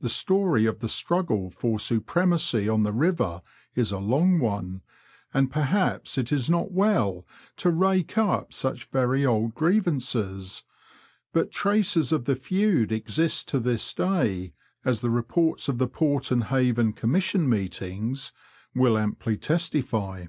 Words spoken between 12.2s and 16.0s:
the feud exist to this day, as the reports of the